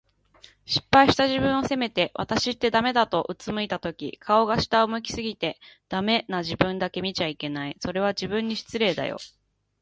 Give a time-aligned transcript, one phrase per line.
[0.65, 7.75] 失敗した自分を責めて、「わたしってダメだ」と俯いたとき、顔が下を向き過ぎて、“ダメ”な自分だけ見ちゃいけない。
[7.79, 9.17] それは、自分に失礼だよ。